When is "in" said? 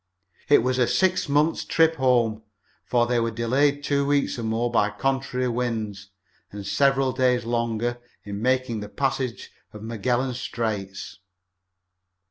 8.23-8.41